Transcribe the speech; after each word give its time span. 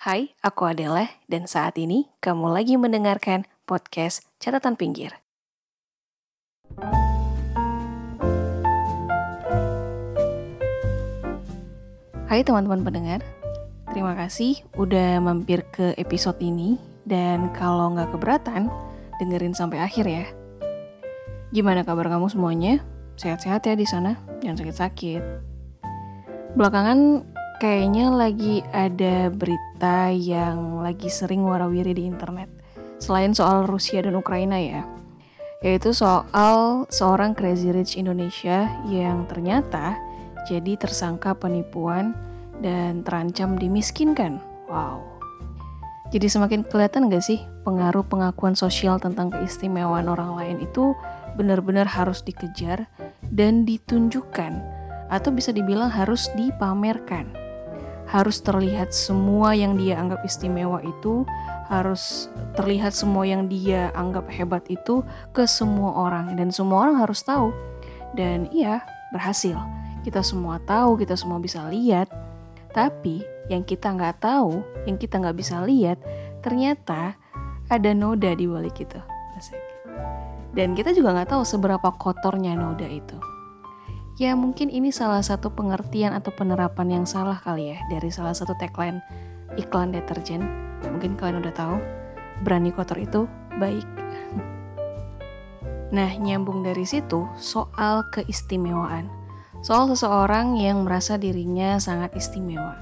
Hai, 0.00 0.32
aku 0.40 0.64
Adela 0.64 1.12
dan 1.28 1.44
saat 1.44 1.76
ini 1.76 2.08
kamu 2.24 2.56
lagi 2.56 2.80
mendengarkan 2.80 3.44
podcast 3.68 4.24
Catatan 4.40 4.72
Pinggir. 4.72 5.12
Hai 12.24 12.40
teman-teman 12.40 12.80
pendengar, 12.80 13.20
terima 13.92 14.16
kasih 14.16 14.64
udah 14.80 15.20
mampir 15.20 15.68
ke 15.68 15.92
episode 16.00 16.40
ini 16.40 16.80
dan 17.04 17.52
kalau 17.52 17.92
nggak 17.92 18.16
keberatan, 18.16 18.72
dengerin 19.20 19.52
sampai 19.52 19.84
akhir 19.84 20.08
ya. 20.08 20.24
Gimana 21.52 21.84
kabar 21.84 22.08
kamu 22.08 22.32
semuanya? 22.32 22.80
Sehat-sehat 23.20 23.68
ya 23.68 23.76
di 23.76 23.84
sana, 23.84 24.16
jangan 24.40 24.64
sakit-sakit. 24.64 25.22
Belakangan 26.56 27.29
kayaknya 27.60 28.08
lagi 28.08 28.64
ada 28.72 29.28
berita 29.28 30.08
yang 30.08 30.80
lagi 30.80 31.12
sering 31.12 31.44
warawiri 31.44 31.92
di 31.92 32.08
internet. 32.08 32.48
Selain 32.96 33.36
soal 33.36 33.68
Rusia 33.68 34.00
dan 34.00 34.16
Ukraina 34.16 34.56
ya, 34.56 34.88
yaitu 35.60 35.92
soal 35.92 36.88
seorang 36.88 37.36
Crazy 37.36 37.68
Rich 37.68 38.00
Indonesia 38.00 38.64
yang 38.88 39.28
ternyata 39.28 40.00
jadi 40.48 40.80
tersangka 40.80 41.36
penipuan 41.36 42.16
dan 42.64 43.04
terancam 43.04 43.60
dimiskinkan. 43.60 44.40
Wow. 44.64 45.04
Jadi 46.10 46.26
semakin 46.32 46.64
kelihatan 46.64 47.12
gak 47.12 47.22
sih 47.22 47.44
pengaruh 47.62 48.02
pengakuan 48.08 48.56
sosial 48.56 48.96
tentang 48.98 49.30
keistimewaan 49.30 50.08
orang 50.08 50.32
lain 50.34 50.56
itu 50.64 50.96
benar-benar 51.36 51.86
harus 51.86 52.24
dikejar 52.24 52.88
dan 53.30 53.62
ditunjukkan 53.62 54.58
atau 55.12 55.30
bisa 55.30 55.54
dibilang 55.54 55.92
harus 55.92 56.26
dipamerkan 56.34 57.39
harus 58.10 58.42
terlihat 58.42 58.90
semua 58.90 59.54
yang 59.54 59.78
dia 59.78 59.94
anggap 59.94 60.26
istimewa 60.26 60.82
itu, 60.82 61.22
harus 61.70 62.26
terlihat 62.58 62.90
semua 62.90 63.22
yang 63.22 63.46
dia 63.46 63.94
anggap 63.94 64.26
hebat 64.26 64.66
itu 64.66 65.06
ke 65.30 65.46
semua 65.46 65.94
orang 65.94 66.34
dan 66.34 66.50
semua 66.50 66.90
orang 66.90 66.98
harus 66.98 67.22
tahu. 67.22 67.54
Dan 68.18 68.50
iya, 68.50 68.82
berhasil. 69.14 69.54
Kita 70.02 70.26
semua 70.26 70.58
tahu, 70.58 70.98
kita 70.98 71.14
semua 71.14 71.38
bisa 71.38 71.62
lihat. 71.70 72.10
Tapi 72.74 73.22
yang 73.46 73.62
kita 73.62 73.94
nggak 73.94 74.18
tahu, 74.18 74.58
yang 74.90 74.98
kita 74.98 75.22
nggak 75.22 75.38
bisa 75.38 75.62
lihat, 75.62 76.02
ternyata 76.42 77.14
ada 77.70 77.90
noda 77.94 78.34
di 78.34 78.50
balik 78.50 78.82
itu. 78.82 78.98
Dan 80.50 80.74
kita 80.74 80.90
juga 80.90 81.14
nggak 81.14 81.30
tahu 81.38 81.42
seberapa 81.46 81.94
kotornya 81.94 82.58
noda 82.58 82.90
itu. 82.90 83.14
Ya 84.20 84.36
mungkin 84.36 84.68
ini 84.68 84.92
salah 84.92 85.24
satu 85.24 85.48
pengertian 85.48 86.12
atau 86.12 86.28
penerapan 86.28 87.00
yang 87.00 87.04
salah 87.08 87.40
kali 87.40 87.72
ya 87.72 87.80
dari 87.88 88.12
salah 88.12 88.36
satu 88.36 88.52
tagline 88.60 89.00
iklan 89.56 89.96
deterjen. 89.96 90.44
Mungkin 90.84 91.16
kalian 91.16 91.40
udah 91.40 91.54
tahu, 91.56 91.80
berani 92.44 92.68
kotor 92.68 93.00
itu 93.00 93.24
baik. 93.56 93.88
Nah, 95.88 96.12
nyambung 96.20 96.60
dari 96.60 96.84
situ 96.84 97.24
soal 97.40 98.04
keistimewaan. 98.12 99.08
Soal 99.64 99.88
seseorang 99.88 100.60
yang 100.60 100.84
merasa 100.84 101.16
dirinya 101.16 101.80
sangat 101.80 102.12
istimewa. 102.12 102.76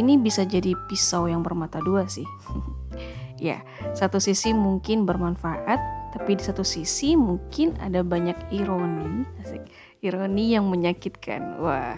Ini 0.00 0.16
bisa 0.16 0.48
jadi 0.48 0.72
pisau 0.88 1.28
yang 1.28 1.44
bermata 1.44 1.76
dua 1.84 2.08
sih. 2.08 2.24
ya, 3.36 3.60
satu 3.92 4.16
sisi 4.16 4.56
mungkin 4.56 5.04
bermanfaat, 5.04 5.76
tapi 6.16 6.40
di 6.40 6.42
satu 6.42 6.64
sisi 6.64 7.20
mungkin 7.20 7.76
ada 7.84 8.00
banyak 8.00 8.48
ironi, 8.48 9.28
asik 9.44 9.60
ironi 10.04 10.52
yang 10.52 10.68
menyakitkan. 10.68 11.56
Wah. 11.64 11.96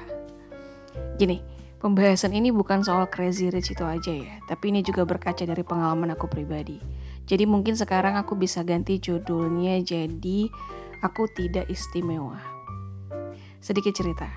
Gini, 1.19 1.43
pembahasan 1.83 2.33
ini 2.33 2.55
bukan 2.55 2.87
soal 2.87 3.11
crazy 3.11 3.51
rich 3.51 3.75
itu 3.75 3.83
aja 3.83 4.13
ya, 4.15 4.39
tapi 4.47 4.71
ini 4.71 4.87
juga 4.87 5.03
berkaca 5.03 5.43
dari 5.43 5.67
pengalaman 5.67 6.15
aku 6.15 6.31
pribadi. 6.31 6.79
Jadi 7.27 7.45
mungkin 7.45 7.75
sekarang 7.75 8.15
aku 8.15 8.39
bisa 8.39 8.63
ganti 8.63 9.03
judulnya 9.03 9.83
jadi 9.83 10.47
aku 11.03 11.27
tidak 11.35 11.67
istimewa. 11.67 12.39
Sedikit 13.59 13.99
cerita. 13.99 14.31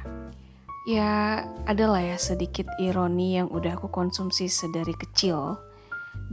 Ya, 0.89 1.45
adalah 1.69 2.01
ya 2.01 2.17
sedikit 2.17 2.65
ironi 2.81 3.37
yang 3.37 3.53
udah 3.53 3.77
aku 3.77 3.93
konsumsi 3.93 4.49
sedari 4.49 4.97
kecil. 4.97 5.61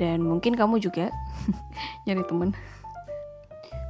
Dan 0.01 0.25
mungkin 0.25 0.57
kamu 0.57 0.81
juga 0.81 1.13
nyari 2.09 2.25
temen 2.25 2.57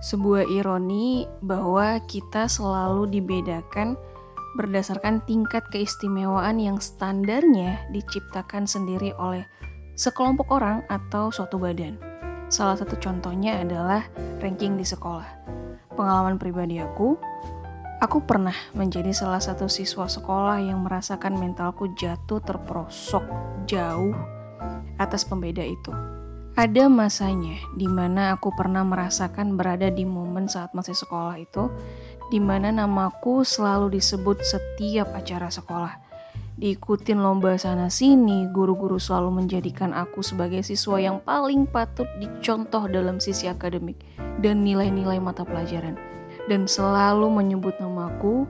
sebuah 0.04 0.48
ironi 0.48 1.24
bahwa 1.40 2.00
kita 2.04 2.46
selalu 2.46 3.08
dibedakan 3.08 3.96
berdasarkan 4.56 5.20
tingkat 5.28 5.62
keistimewaan 5.68 6.56
yang 6.56 6.80
standarnya 6.80 7.84
diciptakan 7.92 8.64
sendiri 8.64 9.12
oleh 9.20 9.44
sekelompok 9.96 10.48
orang 10.48 10.84
atau 10.88 11.28
suatu 11.28 11.60
badan. 11.60 12.00
Salah 12.48 12.80
satu 12.80 12.96
contohnya 12.96 13.60
adalah 13.60 14.08
ranking 14.40 14.80
di 14.80 14.86
sekolah. 14.86 15.44
Pengalaman 15.92 16.40
pribadi 16.40 16.80
aku, 16.80 17.16
aku 18.00 18.18
pernah 18.24 18.56
menjadi 18.72 19.12
salah 19.12 19.40
satu 19.40 19.68
siswa 19.68 20.08
sekolah 20.08 20.60
yang 20.60 20.84
merasakan 20.84 21.36
mentalku 21.36 21.92
jatuh 21.96 22.40
terperosok 22.40 23.24
jauh 23.68 24.16
atas 24.96 25.28
pembeda 25.28 25.64
itu. 25.64 26.16
Ada 26.56 26.88
masanya 26.88 27.60
di 27.76 27.84
mana 27.84 28.32
aku 28.32 28.48
pernah 28.56 28.80
merasakan 28.80 29.60
berada 29.60 29.92
di 29.92 30.08
momen 30.08 30.48
saat 30.48 30.72
masih 30.72 30.96
sekolah 30.96 31.36
itu, 31.36 31.68
di 32.32 32.40
mana 32.40 32.72
namaku 32.72 33.44
selalu 33.44 33.92
disebut 34.00 34.40
setiap 34.40 35.12
acara 35.12 35.52
sekolah. 35.52 36.00
Diikutin 36.56 37.20
lomba 37.20 37.60
sana-sini, 37.60 38.48
guru-guru 38.48 38.96
selalu 38.96 39.44
menjadikan 39.44 39.92
aku 39.92 40.24
sebagai 40.24 40.64
siswa 40.64 40.96
yang 40.96 41.20
paling 41.20 41.68
patut 41.68 42.08
dicontoh 42.16 42.88
dalam 42.88 43.20
sisi 43.20 43.52
akademik 43.52 44.00
dan 44.40 44.64
nilai-nilai 44.64 45.20
mata 45.20 45.44
pelajaran. 45.44 46.00
Dan 46.48 46.64
selalu 46.64 47.36
menyebut 47.36 47.76
namaku 47.84 48.48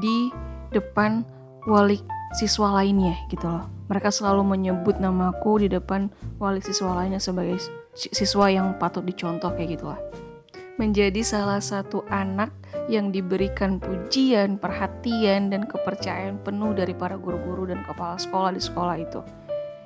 di 0.00 0.32
depan 0.72 1.20
wali 1.68 2.00
siswa 2.32 2.80
lainnya 2.80 3.14
gitu 3.28 3.44
loh. 3.46 3.68
Mereka 3.92 4.08
selalu 4.08 4.56
menyebut 4.56 4.96
namaku 4.96 5.68
di 5.68 5.68
depan 5.68 6.08
wali 6.40 6.64
siswa 6.64 6.96
lainnya 6.96 7.20
sebagai 7.20 7.60
siswa 7.92 8.48
yang 8.48 8.72
patut 8.80 9.04
dicontoh 9.04 9.52
kayak 9.52 9.78
gitulah. 9.78 10.00
Menjadi 10.80 11.20
salah 11.20 11.60
satu 11.60 12.02
anak 12.08 12.48
yang 12.88 13.12
diberikan 13.12 13.76
pujian, 13.76 14.56
perhatian, 14.56 15.52
dan 15.52 15.68
kepercayaan 15.68 16.40
penuh 16.40 16.72
dari 16.72 16.96
para 16.96 17.20
guru-guru 17.20 17.68
dan 17.68 17.84
kepala 17.84 18.16
sekolah 18.16 18.50
di 18.56 18.62
sekolah 18.64 18.96
itu. 18.96 19.20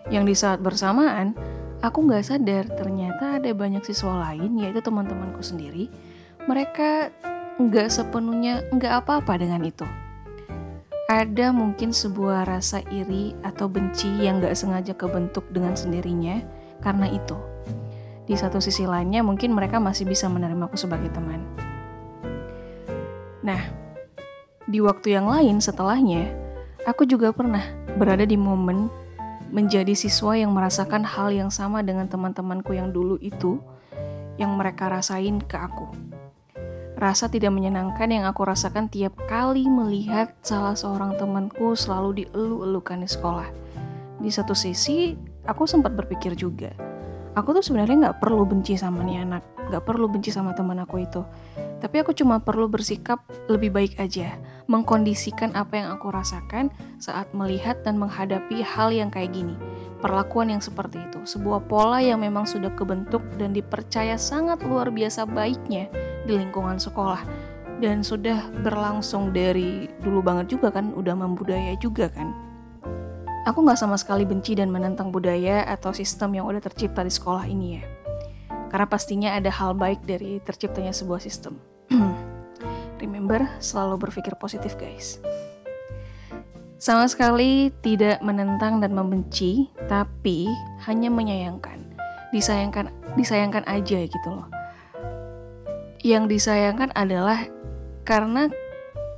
Yang 0.09 0.25
di 0.25 0.35
saat 0.39 0.59
bersamaan, 0.63 1.35
aku 1.83 2.07
nggak 2.07 2.25
sadar 2.25 2.71
ternyata 2.79 3.43
ada 3.43 3.51
banyak 3.51 3.83
siswa 3.83 4.31
lain, 4.31 4.63
yaitu 4.63 4.79
teman-temanku 4.79 5.43
sendiri. 5.43 5.91
Mereka 6.47 7.11
nggak 7.59 7.91
sepenuhnya 7.91 8.63
nggak 8.71 9.03
apa-apa 9.03 9.43
dengan 9.43 9.67
itu 9.67 10.06
ada 11.07 11.55
mungkin 11.55 11.95
sebuah 11.95 12.51
rasa 12.51 12.83
iri 12.91 13.31
atau 13.47 13.71
benci 13.71 14.11
yang 14.19 14.43
gak 14.43 14.59
sengaja 14.59 14.91
kebentuk 14.99 15.47
dengan 15.55 15.79
sendirinya 15.79 16.43
karena 16.83 17.07
itu. 17.07 17.39
Di 18.27 18.35
satu 18.35 18.59
sisi 18.59 18.91
lainnya 18.91 19.23
mungkin 19.23 19.55
mereka 19.55 19.79
masih 19.79 20.03
bisa 20.03 20.27
menerima 20.27 20.67
aku 20.67 20.75
sebagai 20.75 21.15
teman. 21.15 21.47
Nah, 23.47 23.63
di 24.67 24.83
waktu 24.83 25.15
yang 25.15 25.31
lain 25.31 25.63
setelahnya, 25.63 26.27
aku 26.83 27.07
juga 27.07 27.31
pernah 27.31 27.63
berada 27.95 28.27
di 28.27 28.35
momen 28.35 28.91
menjadi 29.55 29.95
siswa 29.95 30.35
yang 30.35 30.51
merasakan 30.51 31.07
hal 31.07 31.31
yang 31.31 31.55
sama 31.55 31.87
dengan 31.87 32.11
teman-temanku 32.11 32.75
yang 32.75 32.91
dulu 32.91 33.15
itu 33.23 33.63
yang 34.43 34.59
mereka 34.59 34.91
rasain 34.91 35.39
ke 35.39 35.55
aku. 35.55 36.16
Rasa 36.97 37.29
tidak 37.29 37.53
menyenangkan 37.53 38.09
yang 38.09 38.25
aku 38.25 38.49
rasakan 38.49 38.89
tiap 38.89 39.13
kali 39.29 39.69
melihat 39.69 40.33
salah 40.41 40.73
seorang 40.73 41.13
temanku 41.21 41.77
selalu 41.77 42.25
dielu-elukan 42.25 43.05
di 43.05 43.09
sekolah. 43.09 43.49
Di 44.17 44.33
satu 44.33 44.57
sisi, 44.57 45.13
aku 45.45 45.69
sempat 45.69 45.93
berpikir 45.93 46.33
juga, 46.33 46.73
aku 47.37 47.53
tuh 47.53 47.61
sebenarnya 47.61 48.09
nggak 48.09 48.19
perlu 48.25 48.49
benci 48.49 48.81
sama 48.81 49.05
nih 49.05 49.29
anak, 49.29 49.45
nggak 49.69 49.85
perlu 49.85 50.09
benci 50.09 50.33
sama 50.33 50.57
teman 50.57 50.81
aku 50.81 51.05
itu. 51.05 51.21
Tapi 51.85 52.01
aku 52.01 52.17
cuma 52.17 52.41
perlu 52.41 52.65
bersikap 52.65 53.21
lebih 53.53 53.77
baik 53.77 54.01
aja, 54.01 54.33
mengkondisikan 54.65 55.53
apa 55.53 55.77
yang 55.77 55.93
aku 55.93 56.09
rasakan 56.09 56.73
saat 56.97 57.29
melihat 57.37 57.77
dan 57.85 58.01
menghadapi 58.01 58.65
hal 58.65 58.89
yang 58.89 59.13
kayak 59.13 59.37
gini. 59.37 59.53
Perlakuan 60.01 60.49
yang 60.49 60.65
seperti 60.65 60.97
itu, 61.13 61.21
sebuah 61.29 61.69
pola 61.69 62.01
yang 62.01 62.25
memang 62.25 62.49
sudah 62.49 62.73
kebentuk 62.73 63.21
dan 63.37 63.53
dipercaya 63.53 64.17
sangat 64.17 64.65
luar 64.65 64.89
biasa 64.89 65.29
baiknya 65.29 65.93
di 66.27 66.35
lingkungan 66.35 66.77
sekolah 66.77 67.23
dan 67.79 68.01
sudah 68.01 68.49
berlangsung 68.65 69.31
dari 69.37 69.89
dulu 70.01 70.25
banget 70.25 70.57
juga 70.57 70.73
kan, 70.73 70.93
udah 70.97 71.15
membudaya 71.15 71.77
juga 71.79 72.09
kan. 72.09 72.33
Aku 73.47 73.63
nggak 73.63 73.79
sama 73.79 73.95
sekali 73.95 74.27
benci 74.27 74.59
dan 74.59 74.75
menentang 74.75 75.15
budaya 75.15 75.63
atau 75.71 75.95
sistem 75.95 76.35
yang 76.35 76.51
udah 76.51 76.59
tercipta 76.59 77.07
di 77.07 77.13
sekolah 77.13 77.47
ini 77.47 77.79
ya. 77.79 77.85
Karena 78.73 78.87
pastinya 78.91 79.31
ada 79.39 79.53
hal 79.55 79.79
baik 79.79 80.03
dari 80.03 80.43
terciptanya 80.43 80.91
sebuah 80.91 81.23
sistem. 81.23 81.55
Remember, 83.03 83.47
selalu 83.63 84.09
berpikir 84.09 84.35
positif 84.35 84.75
guys. 84.75 85.23
Sama 86.77 87.07
sekali 87.07 87.71
tidak 87.81 88.19
menentang 88.21 88.83
dan 88.83 88.93
membenci, 88.93 89.71
tapi 89.87 90.51
hanya 90.85 91.09
menyayangkan. 91.09 91.87
Disayangkan 92.35 92.91
disayangkan 93.15 93.65
aja 93.65 94.03
gitu 94.05 94.29
loh. 94.29 94.56
Yang 96.07 96.39
disayangkan 96.39 96.95
adalah 96.95 97.51
karena 98.07 98.47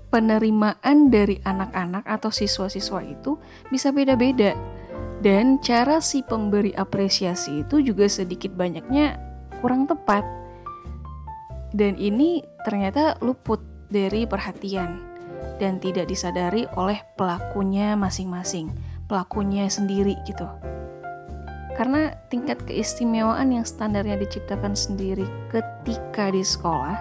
penerimaan 0.08 1.12
dari 1.12 1.36
anak-anak 1.44 2.08
atau 2.08 2.32
siswa-siswa 2.32 3.04
itu 3.04 3.36
bisa 3.68 3.92
beda-beda. 3.92 4.56
Dan 5.20 5.60
cara 5.60 6.00
si 6.00 6.24
pemberi 6.24 6.72
apresiasi 6.72 7.60
itu 7.60 7.84
juga 7.84 8.08
sedikit 8.08 8.56
banyaknya 8.56 9.20
kurang 9.60 9.84
tepat. 9.84 10.24
Dan 11.76 12.00
ini 12.00 12.40
ternyata 12.64 13.20
luput 13.20 13.60
dari 13.92 14.24
perhatian 14.24 15.04
dan 15.60 15.76
tidak 15.84 16.08
disadari 16.08 16.64
oleh 16.72 17.04
pelakunya 17.20 18.00
masing-masing, 18.00 18.72
pelakunya 19.04 19.68
sendiri 19.68 20.16
gitu. 20.24 20.48
Karena 21.76 22.16
tingkat 22.32 22.64
keistimewaan 22.64 23.52
yang 23.52 23.68
standarnya 23.68 24.16
diciptakan 24.16 24.72
sendiri 24.72 25.28
ketika 26.18 26.34
di 26.34 26.42
sekolah, 26.42 26.98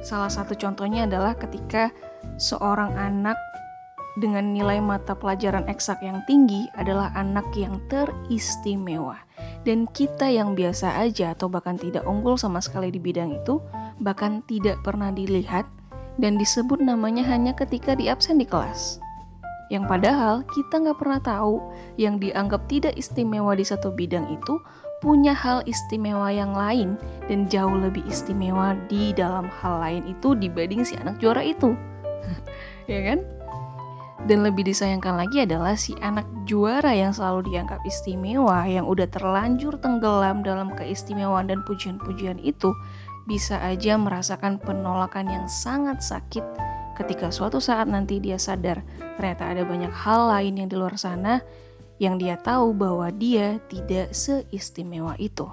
salah 0.00 0.32
satu 0.32 0.56
contohnya 0.56 1.04
adalah 1.04 1.36
ketika 1.36 1.92
seorang 2.40 2.96
anak 2.96 3.36
dengan 4.16 4.56
nilai 4.56 4.80
mata 4.80 5.12
pelajaran 5.12 5.68
eksak 5.68 6.00
yang 6.00 6.24
tinggi 6.24 6.64
adalah 6.80 7.12
anak 7.12 7.44
yang 7.52 7.76
teristimewa. 7.92 9.20
Dan 9.68 9.84
kita 9.84 10.32
yang 10.32 10.56
biasa 10.56 10.96
aja 10.96 11.36
atau 11.36 11.52
bahkan 11.52 11.76
tidak 11.76 12.08
unggul 12.08 12.40
sama 12.40 12.64
sekali 12.64 12.88
di 12.88 12.96
bidang 12.96 13.36
itu, 13.36 13.60
bahkan 14.00 14.40
tidak 14.48 14.80
pernah 14.80 15.12
dilihat 15.12 15.68
dan 16.16 16.40
disebut 16.40 16.80
namanya 16.80 17.28
hanya 17.28 17.52
ketika 17.52 17.92
di 17.92 18.08
absen 18.08 18.40
di 18.40 18.48
kelas. 18.48 18.96
Yang 19.68 19.84
padahal 19.92 20.48
kita 20.48 20.88
nggak 20.88 20.96
pernah 20.96 21.20
tahu 21.20 21.60
yang 22.00 22.16
dianggap 22.16 22.64
tidak 22.64 22.96
istimewa 22.96 23.52
di 23.52 23.68
satu 23.68 23.92
bidang 23.92 24.24
itu 24.32 24.56
punya 25.00 25.32
hal 25.32 25.64
istimewa 25.64 26.28
yang 26.28 26.52
lain 26.52 27.00
dan 27.26 27.48
jauh 27.48 27.72
lebih 27.72 28.04
istimewa 28.06 28.76
di 28.86 29.16
dalam 29.16 29.48
hal 29.48 29.80
lain 29.80 30.02
itu 30.06 30.36
dibanding 30.36 30.84
si 30.84 30.96
anak 31.00 31.16
juara 31.18 31.40
itu. 31.40 31.72
ya 32.92 33.00
kan? 33.04 33.24
Dan 34.28 34.44
lebih 34.44 34.68
disayangkan 34.68 35.16
lagi 35.16 35.48
adalah 35.48 35.80
si 35.80 35.96
anak 36.04 36.28
juara 36.44 36.92
yang 36.92 37.16
selalu 37.16 37.48
dianggap 37.48 37.80
istimewa, 37.88 38.68
yang 38.68 38.84
udah 38.84 39.08
terlanjur 39.08 39.80
tenggelam 39.80 40.44
dalam 40.44 40.76
keistimewaan 40.76 41.48
dan 41.48 41.64
pujian-pujian 41.64 42.36
itu, 42.44 42.76
bisa 43.24 43.56
aja 43.64 43.96
merasakan 43.96 44.60
penolakan 44.60 45.24
yang 45.32 45.46
sangat 45.48 46.04
sakit 46.04 46.44
ketika 47.00 47.32
suatu 47.32 47.56
saat 47.64 47.88
nanti 47.88 48.20
dia 48.20 48.36
sadar 48.36 48.84
ternyata 49.16 49.48
ada 49.48 49.62
banyak 49.64 49.88
hal 49.88 50.28
lain 50.28 50.60
yang 50.60 50.68
di 50.68 50.76
luar 50.76 51.00
sana 51.00 51.40
yang 52.00 52.16
dia 52.16 52.40
tahu 52.40 52.72
bahwa 52.72 53.12
dia 53.12 53.60
tidak 53.68 54.16
seistimewa 54.16 55.12
itu. 55.20 55.44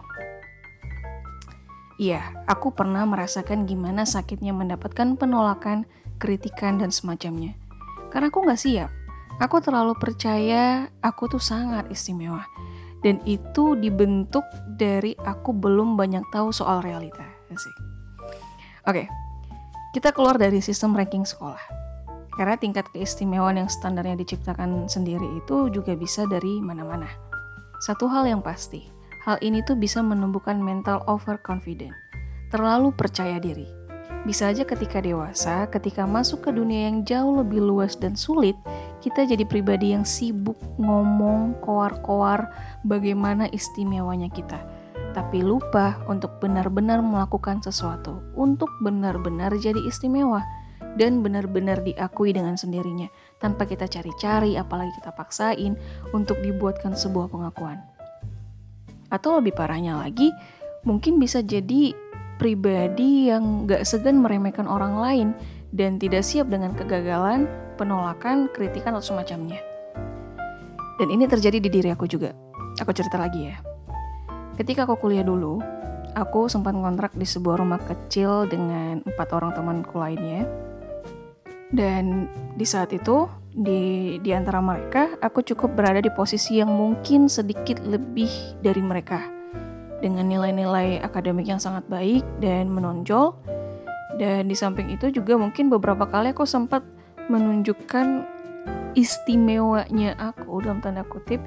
Iya, 1.99 2.23
aku 2.47 2.71
pernah 2.71 3.03
merasakan 3.03 3.67
gimana 3.67 4.07
sakitnya 4.07 4.55
mendapatkan 4.55 5.19
penolakan, 5.19 5.83
kritikan, 6.23 6.79
dan 6.79 6.93
semacamnya. 6.93 7.57
Karena 8.07 8.31
aku 8.31 8.47
gak 8.47 8.63
siap. 8.63 8.89
Aku 9.43 9.59
terlalu 9.59 9.93
percaya 9.99 10.87
aku 11.03 11.27
tuh 11.27 11.43
sangat 11.43 11.91
istimewa. 11.91 12.47
Dan 13.03 13.21
itu 13.27 13.77
dibentuk 13.77 14.45
dari 14.79 15.13
aku 15.19 15.53
belum 15.53 15.99
banyak 15.99 16.25
tahu 16.33 16.49
soal 16.49 16.81
realita. 16.81 17.25
Oke, 18.87 19.09
kita 19.91 20.13
keluar 20.13 20.39
dari 20.39 20.61
sistem 20.63 20.95
ranking 20.95 21.25
sekolah. 21.25 21.86
Karena 22.37 22.53
tingkat 22.53 22.85
keistimewaan 22.93 23.57
yang 23.57 23.69
standarnya 23.69 24.13
diciptakan 24.13 24.85
sendiri 24.85 25.25
itu 25.41 25.73
juga 25.73 25.97
bisa 25.97 26.29
dari 26.29 26.61
mana-mana. 26.61 27.09
Satu 27.81 28.05
hal 28.05 28.29
yang 28.29 28.45
pasti, 28.45 28.85
hal 29.25 29.41
ini 29.41 29.65
tuh 29.65 29.73
bisa 29.73 30.05
menumbuhkan 30.05 30.61
mental 30.61 31.01
overconfident, 31.09 31.97
terlalu 32.53 32.93
percaya 32.93 33.41
diri. 33.41 33.65
Bisa 34.25 34.49
aja 34.49 34.65
ketika 34.65 35.01
dewasa, 35.01 35.65
ketika 35.69 36.03
masuk 36.03 36.45
ke 36.45 36.51
dunia 36.53 36.89
yang 36.89 37.05
jauh 37.05 37.41
lebih 37.41 37.61
luas 37.61 37.97
dan 37.97 38.13
sulit, 38.17 38.57
kita 38.99 39.23
jadi 39.23 39.45
pribadi 39.45 39.93
yang 39.93 40.03
sibuk 40.03 40.57
ngomong 40.77 41.57
koar-koar 41.63 42.49
bagaimana 42.83 43.47
istimewanya 43.53 44.27
kita. 44.29 44.57
Tapi 45.15 45.41
lupa 45.41 46.01
untuk 46.11 46.37
benar-benar 46.43 47.01
melakukan 47.01 47.63
sesuatu, 47.63 48.19
untuk 48.35 48.69
benar-benar 48.83 49.55
jadi 49.57 49.79
istimewa, 49.85 50.43
dan 50.97 51.21
benar-benar 51.21 51.85
diakui 51.85 52.33
dengan 52.33 52.57
sendirinya, 52.57 53.07
tanpa 53.37 53.69
kita 53.69 53.85
cari-cari, 53.85 54.57
apalagi 54.57 54.91
kita 54.97 55.13
paksain 55.13 55.77
untuk 56.11 56.41
dibuatkan 56.41 56.97
sebuah 56.97 57.29
pengakuan. 57.29 57.79
Atau 59.07 59.39
lebih 59.39 59.55
parahnya 59.55 60.01
lagi, 60.01 60.33
mungkin 60.83 61.21
bisa 61.21 61.39
jadi 61.45 61.95
pribadi 62.41 63.29
yang 63.29 63.69
gak 63.69 63.85
segan 63.85 64.19
meremehkan 64.19 64.65
orang 64.65 64.97
lain 64.99 65.27
dan 65.71 66.01
tidak 66.01 66.25
siap 66.25 66.49
dengan 66.49 66.73
kegagalan, 66.73 67.47
penolakan, 67.77 68.49
kritikan, 68.51 68.97
atau 68.97 69.13
semacamnya. 69.13 69.61
Dan 70.97 71.13
ini 71.13 71.29
terjadi 71.29 71.61
di 71.61 71.69
diri 71.69 71.89
aku 71.93 72.09
juga. 72.09 72.33
Aku 72.81 72.89
cerita 72.93 73.21
lagi 73.21 73.53
ya. 73.53 73.57
Ketika 74.57 74.89
aku 74.89 74.97
kuliah 74.97 75.21
dulu, 75.21 75.61
aku 76.17 76.49
sempat 76.49 76.73
kontrak 76.73 77.13
di 77.13 77.25
sebuah 77.25 77.61
rumah 77.61 77.77
kecil 77.77 78.49
dengan 78.49 79.05
empat 79.05 79.29
orang 79.37 79.53
temanku 79.53 80.01
lainnya. 80.01 80.49
Dan 81.67 82.31
di 82.55 82.63
saat 82.63 82.95
itu, 82.95 83.27
di, 83.51 84.15
di 84.23 84.31
antara 84.31 84.63
mereka, 84.63 85.19
aku 85.19 85.43
cukup 85.43 85.75
berada 85.75 85.99
di 85.99 86.11
posisi 86.13 86.61
yang 86.61 86.71
mungkin 86.71 87.27
sedikit 87.27 87.83
lebih 87.83 88.29
dari 88.63 88.79
mereka 88.79 89.19
dengan 89.97 90.29
nilai-nilai 90.29 91.01
akademik 91.01 91.49
yang 91.49 91.59
sangat 91.59 91.83
baik 91.89 92.23
dan 92.39 92.69
menonjol. 92.69 93.35
Dan 94.17 94.49
di 94.49 94.55
samping 94.57 94.89
itu 94.89 95.13
juga 95.13 95.37
mungkin 95.37 95.69
beberapa 95.69 96.09
kali 96.09 96.33
aku 96.33 96.45
sempat 96.45 96.81
menunjukkan 97.29 98.25
istimewanya 98.97 100.17
aku 100.17 100.57
dalam 100.65 100.81
tanda 100.81 101.05
kutip 101.05 101.37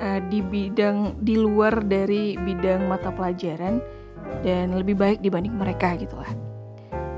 uh, 0.00 0.20
di 0.32 0.40
bidang 0.40 1.20
di 1.20 1.36
luar 1.36 1.84
dari 1.84 2.40
bidang 2.40 2.88
mata 2.88 3.12
pelajaran 3.12 3.84
dan 4.40 4.72
lebih 4.72 4.96
baik 4.96 5.18
dibanding 5.20 5.52
mereka 5.52 5.92
gitu 6.00 6.16
lah. 6.16 6.49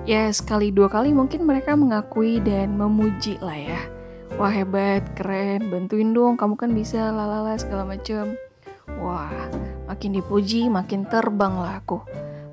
Ya 0.02 0.26
sekali 0.34 0.74
dua 0.74 0.90
kali 0.90 1.14
mungkin 1.14 1.46
mereka 1.46 1.78
mengakui 1.78 2.42
dan 2.42 2.74
memuji 2.74 3.38
lah 3.38 3.54
ya. 3.54 3.80
Wah 4.34 4.50
hebat, 4.50 5.04
keren, 5.14 5.68
bantuin 5.68 6.10
dong, 6.10 6.34
kamu 6.40 6.58
kan 6.58 6.70
bisa 6.72 7.12
lalala 7.12 7.54
segala 7.54 7.84
macam. 7.84 8.34
Wah, 8.98 9.30
Makin 9.92 10.16
dipuji, 10.16 10.72
makin 10.72 11.04
terbanglah 11.04 11.84
aku. 11.84 12.00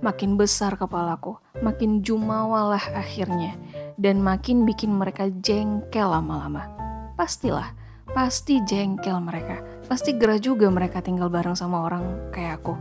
Makin 0.04 0.36
besar 0.36 0.76
kepalaku, 0.76 1.40
makin 1.64 2.04
jumawa 2.04 2.76
lah 2.76 2.84
akhirnya. 2.92 3.56
Dan 3.96 4.20
makin 4.20 4.68
bikin 4.68 4.92
mereka 4.92 5.32
jengkel 5.32 6.04
lama-lama. 6.04 6.68
Pastilah, 7.16 7.72
pasti 8.12 8.60
jengkel 8.68 9.24
mereka. 9.24 9.64
Pasti 9.88 10.20
gerah 10.20 10.36
juga 10.36 10.68
mereka 10.68 11.00
tinggal 11.00 11.32
bareng 11.32 11.56
sama 11.56 11.88
orang 11.88 12.28
kayak 12.36 12.60
aku. 12.60 12.76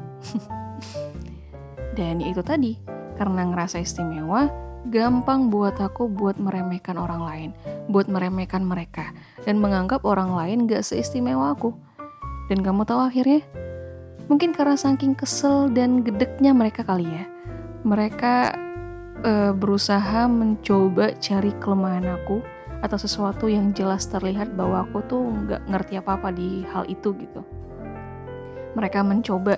Dan 1.99 2.19
itu 2.19 2.43
tadi, 2.43 2.75
karena 3.15 3.47
ngerasa 3.47 3.79
istimewa, 3.79 4.51
gampang 4.87 5.51
buat 5.51 5.75
aku 5.83 6.07
buat 6.07 6.39
meremehkan 6.39 6.95
orang 6.95 7.23
lain, 7.27 7.51
buat 7.91 8.07
meremehkan 8.07 8.63
mereka, 8.63 9.11
dan 9.43 9.59
menganggap 9.59 10.07
orang 10.07 10.31
lain 10.33 10.71
gak 10.71 10.87
seistimewa 10.87 11.53
aku. 11.53 11.75
Dan 12.49 12.65
kamu 12.65 12.87
tahu 12.89 13.05
akhirnya, 13.05 13.45
Mungkin 14.29 14.53
karena 14.53 14.77
saking 14.77 15.17
kesel 15.17 15.73
dan 15.73 16.05
gedeknya 16.05 16.53
mereka 16.53 16.85
kali 16.85 17.09
ya. 17.09 17.25
Mereka 17.81 18.53
uh, 19.25 19.53
berusaha 19.57 20.29
mencoba 20.29 21.17
cari 21.17 21.57
kelemahan 21.57 22.05
aku 22.13 22.45
atau 22.85 22.99
sesuatu 23.01 23.49
yang 23.49 23.73
jelas 23.73 24.05
terlihat 24.07 24.53
bahwa 24.53 24.85
aku 24.85 25.01
tuh 25.09 25.25
nggak 25.25 25.65
ngerti 25.73 25.95
apa-apa 25.97 26.29
di 26.31 26.63
hal 26.69 26.85
itu 26.93 27.17
gitu. 27.17 27.41
Mereka 28.77 29.01
mencoba 29.01 29.57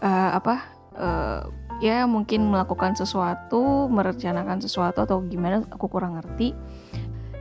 uh, 0.00 0.30
apa 0.32 0.54
uh, 0.96 1.40
ya 1.80 2.08
mungkin 2.08 2.48
melakukan 2.48 2.96
sesuatu, 2.96 3.90
merencanakan 3.92 4.64
sesuatu 4.64 5.04
atau 5.04 5.20
gimana 5.24 5.64
aku 5.68 5.86
kurang 5.90 6.16
ngerti. 6.16 6.56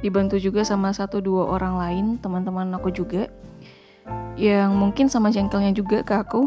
Dibantu 0.04 0.38
juga 0.38 0.62
sama 0.62 0.92
satu 0.92 1.24
dua 1.24 1.50
orang 1.50 1.80
lain, 1.80 2.06
teman-teman 2.20 2.70
aku 2.76 2.92
juga 2.92 3.32
yang 4.36 4.76
mungkin 4.76 5.08
sama 5.08 5.32
jengkelnya 5.32 5.72
juga 5.72 6.04
ke 6.04 6.14
aku. 6.14 6.46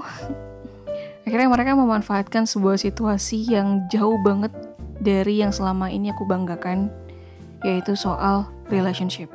Akhirnya 1.27 1.49
mereka 1.49 1.77
memanfaatkan 1.77 2.49
sebuah 2.49 2.81
situasi 2.81 3.53
yang 3.53 3.85
jauh 3.93 4.17
banget 4.25 4.53
dari 5.01 5.45
yang 5.45 5.53
selama 5.53 5.93
ini 5.93 6.13
aku 6.13 6.25
banggakan, 6.25 6.89
yaitu 7.65 7.93
soal 7.97 8.49
relationship. 8.73 9.29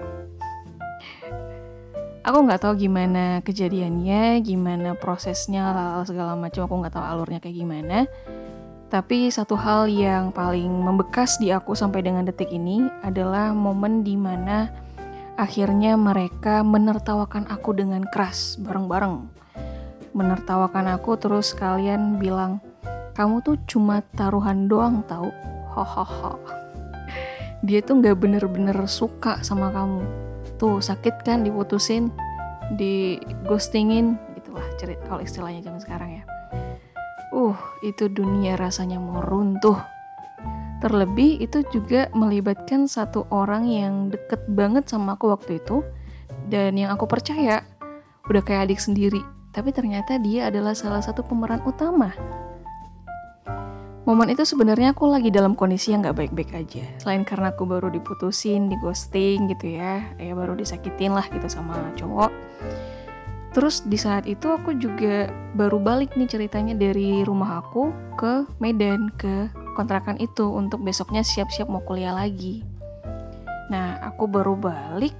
Aku 2.24 2.39
nggak 2.48 2.63
tahu 2.63 2.88
gimana 2.88 3.43
kejadiannya, 3.43 4.39
gimana 4.48 4.95
prosesnya, 4.95 5.75
segala 6.07 6.39
macam. 6.39 6.63
Aku 6.63 6.75
nggak 6.79 6.95
tahu 6.95 7.03
alurnya 7.03 7.43
kayak 7.43 7.57
gimana. 7.60 8.07
Tapi 8.93 9.33
satu 9.33 9.57
hal 9.57 9.89
yang 9.89 10.29
paling 10.29 10.69
membekas 10.69 11.41
di 11.41 11.50
aku 11.50 11.73
sampai 11.73 12.05
dengan 12.05 12.29
detik 12.29 12.53
ini 12.53 12.85
adalah 13.01 13.50
momen 13.50 14.05
di 14.05 14.13
mana 14.13 14.69
akhirnya 15.33 15.97
mereka 15.97 16.62
menertawakan 16.62 17.50
aku 17.50 17.73
dengan 17.73 18.05
keras 18.05 18.53
bareng-bareng. 18.62 19.25
Menertawakan 20.13 20.93
aku 20.93 21.17
terus 21.17 21.57
kalian 21.57 22.21
bilang, 22.21 22.62
kamu 23.17 23.41
tuh 23.41 23.57
cuma 23.65 24.05
taruhan 24.13 24.69
doang 24.69 25.01
tau. 25.09 25.33
Hahaha. 25.73 26.38
Dia 27.65 27.81
tuh 27.81 27.97
nggak 27.97 28.21
bener-bener 28.21 28.77
suka 28.85 29.41
sama 29.41 29.73
kamu. 29.73 30.05
Tuh 30.62 30.77
sakit 30.77 31.25
kan 31.25 31.41
diputusin, 31.41 32.13
di 32.77 33.17
ghostingin, 33.50 34.21
gitulah 34.38 34.69
cerita 34.77 35.01
kalau 35.09 35.25
istilahnya 35.25 35.65
zaman 35.65 35.81
sekarang 35.81 36.21
ya. 36.21 36.32
Uh, 37.43 37.59
itu 37.83 38.07
dunia 38.07 38.55
rasanya 38.55 39.03
mau 39.03 39.19
runtuh. 39.19 39.75
Terlebih 40.79 41.43
itu 41.43 41.59
juga 41.75 42.07
melibatkan 42.15 42.88
satu 42.88 43.27
orang 43.35 43.67
yang 43.67 44.07
deket 44.07 44.47
banget 44.47 44.88
sama 44.88 45.19
aku 45.19 45.27
waktu 45.27 45.59
itu 45.59 45.83
dan 46.47 46.79
yang 46.79 46.95
aku 46.95 47.03
percaya 47.03 47.67
udah 48.31 48.39
kayak 48.39 48.71
adik 48.71 48.79
sendiri. 48.79 49.19
Tapi 49.51 49.75
ternyata 49.75 50.15
dia 50.23 50.47
adalah 50.47 50.71
salah 50.71 51.03
satu 51.03 51.19
pemeran 51.27 51.59
utama. 51.67 52.15
Momen 54.07 54.31
itu 54.31 54.47
sebenarnya 54.47 54.95
aku 54.95 55.12
lagi 55.12 55.27
dalam 55.27 55.51
kondisi 55.51 55.91
yang 55.91 56.03
gak 56.03 56.23
baik-baik 56.23 56.51
aja. 56.55 56.83
Selain 57.00 57.27
karena 57.27 57.51
aku 57.51 57.67
baru 57.67 57.91
diputusin, 57.91 58.71
di 58.71 58.79
ghosting 58.79 59.51
gitu 59.51 59.79
ya, 59.79 60.15
ya 60.15 60.31
baru 60.31 60.55
disakitin 60.55 61.12
lah 61.12 61.27
gitu 61.27 61.47
sama 61.51 61.75
cowok. 62.00 62.31
Terus 63.53 63.86
di 63.86 64.01
saat 64.01 64.25
itu 64.25 64.50
aku 64.50 64.74
juga 64.81 65.29
baru 65.53 65.77
balik 65.77 66.17
nih 66.17 66.25
ceritanya 66.25 66.74
dari 66.74 67.22
rumah 67.22 67.62
aku 67.62 67.93
ke 68.17 68.50
Medan, 68.57 69.13
ke 69.13 69.53
kontrakan 69.77 70.17
itu 70.17 70.50
untuk 70.50 70.81
besoknya 70.81 71.22
siap-siap 71.22 71.69
mau 71.69 71.86
kuliah 71.86 72.17
lagi. 72.17 72.65
Nah, 73.69 74.01
aku 74.01 74.25
baru 74.25 74.57
balik 74.57 75.13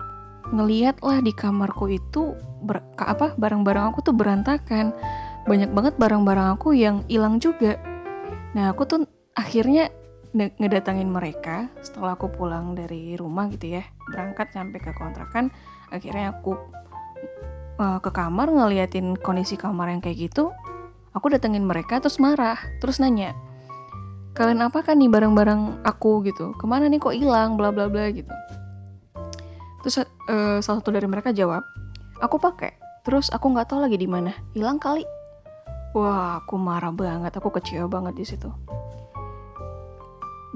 ngeliat 0.50 0.98
lah 1.06 1.22
di 1.22 1.30
kamarku 1.34 1.90
itu 1.94 2.34
ber, 2.66 2.82
apa 2.98 3.38
barang-barang 3.38 3.94
aku 3.94 4.02
tuh 4.02 4.18
berantakan. 4.18 4.98
Banyak 5.46 5.70
banget 5.70 5.94
barang-barang 6.02 6.58
aku 6.58 6.74
yang 6.74 7.06
hilang 7.06 7.38
juga. 7.38 7.78
Nah, 8.58 8.74
aku 8.74 8.90
tuh 8.90 9.06
akhirnya 9.38 9.94
ngedatangin 10.34 11.06
mereka 11.06 11.70
setelah 11.86 12.18
aku 12.18 12.34
pulang 12.34 12.74
dari 12.74 13.14
rumah 13.14 13.46
gitu 13.54 13.78
ya. 13.78 13.86
Berangkat 14.10 14.50
sampai 14.58 14.82
ke 14.82 14.90
kontrakan, 14.98 15.54
akhirnya 15.94 16.34
aku 16.34 16.58
uh, 17.78 18.00
ke 18.02 18.10
kamar 18.14 18.50
ngeliatin 18.50 19.18
kondisi 19.18 19.58
kamar 19.58 19.90
yang 19.94 20.02
kayak 20.04 20.30
gitu. 20.30 20.54
Aku 21.14 21.30
datengin 21.30 21.66
mereka 21.66 22.02
terus 22.02 22.18
marah, 22.18 22.58
terus 22.82 22.98
nanya, 22.98 23.38
kalian 24.34 24.66
apa 24.66 24.82
kan 24.82 24.98
nih 24.98 25.14
barang-barang 25.14 25.86
aku 25.86 26.26
gitu? 26.26 26.58
Ke 26.58 26.66
mana 26.66 26.90
nih 26.90 26.98
kok 26.98 27.14
hilang? 27.14 27.54
Bla 27.54 27.70
bla 27.70 27.86
bla 27.86 28.10
gitu. 28.10 28.34
Terus 29.86 30.02
uh, 30.02 30.58
salah 30.64 30.82
satu 30.82 30.90
dari 30.90 31.06
mereka 31.06 31.30
jawab 31.30 31.62
aku 32.24 32.40
pakai 32.40 32.72
terus 33.04 33.28
aku 33.30 33.52
nggak 33.52 33.70
tahu 33.70 33.84
lagi 33.86 34.00
di 34.00 34.10
mana. 34.10 34.34
Hilang 34.58 34.82
kali. 34.82 35.06
Wah 35.94 36.42
aku 36.42 36.58
marah 36.58 36.90
banget 36.90 37.38
aku 37.38 37.54
kecewa 37.54 37.86
banget 37.86 38.18
di 38.18 38.26
situ. 38.26 38.50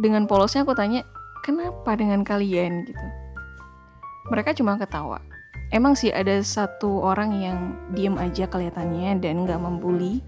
Dengan 0.02 0.26
polosnya 0.26 0.66
aku 0.66 0.74
tanya 0.74 1.06
kenapa 1.46 1.94
dengan 1.94 2.26
kalian? 2.26 2.82
gitu. 2.88 3.06
Mereka 4.34 4.58
cuma 4.58 4.80
ketawa 4.82 5.22
emang 5.72 5.94
sih 5.96 6.14
ada 6.14 6.40
satu 6.44 7.04
orang 7.04 7.32
yang 7.38 7.58
diem 7.92 8.16
aja 8.16 8.48
kelihatannya 8.48 9.20
dan 9.20 9.44
nggak 9.44 9.60
membuli. 9.60 10.24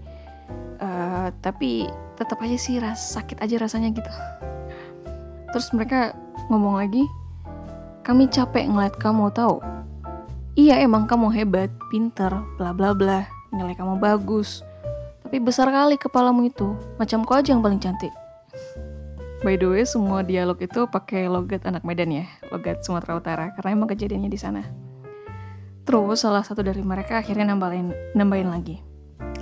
Uh, 0.80 1.28
tapi 1.44 1.84
tetap 2.16 2.40
aja 2.40 2.56
sih 2.56 2.80
ras 2.80 3.12
sakit 3.12 3.40
aja 3.40 3.56
rasanya 3.60 3.92
gitu. 3.92 4.08
Terus 5.52 5.68
mereka 5.76 6.16
ngomong 6.48 6.80
lagi 6.80 7.04
kami 8.00 8.26
capek 8.32 8.64
ngeliat 8.64 8.96
kamu 8.96 9.28
tahu 9.30 9.60
iya 10.58 10.80
emang 10.82 11.04
kamu 11.06 11.30
hebat 11.30 11.70
pinter 11.92 12.32
bla 12.56 12.72
bla 12.72 12.96
bla 12.96 13.28
nilai 13.52 13.76
kamu 13.76 14.00
bagus. 14.00 14.64
Tapi 15.20 15.38
besar 15.38 15.70
kali 15.70 15.94
kepalamu 15.94 16.48
itu 16.48 16.74
macam 16.98 17.22
kau 17.22 17.38
aja 17.38 17.54
yang 17.54 17.62
paling 17.62 17.78
cantik. 17.78 18.10
By 19.40 19.56
the 19.56 19.72
way, 19.72 19.88
semua 19.88 20.20
dialog 20.20 20.60
itu 20.60 20.84
pakai 20.90 21.24
logat 21.30 21.64
anak 21.64 21.80
Medan 21.80 22.12
ya, 22.12 22.28
logat 22.52 22.84
Sumatera 22.84 23.16
Utara, 23.16 23.46
karena 23.56 23.72
emang 23.72 23.88
kejadiannya 23.88 24.28
di 24.28 24.36
sana. 24.36 24.89
Terus 25.90 26.22
salah 26.22 26.46
satu 26.46 26.62
dari 26.62 26.86
mereka 26.86 27.18
akhirnya 27.18 27.50
nambahin, 27.50 27.90
nambahin 28.14 28.46
lagi. 28.46 28.78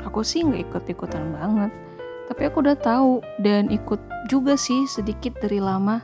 Aku 0.08 0.24
sih 0.24 0.40
nggak 0.40 0.72
ikut-ikutan 0.72 1.36
banget. 1.36 1.68
Tapi 2.24 2.48
aku 2.48 2.64
udah 2.64 2.72
tahu 2.72 3.20
dan 3.44 3.68
ikut 3.68 4.00
juga 4.32 4.56
sih 4.56 4.88
sedikit 4.88 5.36
dari 5.44 5.60
lama. 5.60 6.00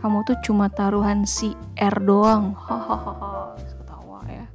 Kamu 0.00 0.24
tuh 0.24 0.40
cuma 0.40 0.72
taruhan 0.72 1.28
si 1.28 1.52
R 1.76 2.00
doang. 2.00 2.56
Hahaha. 2.64 3.60
Ketawa 3.60 4.24
ya. 4.24 4.48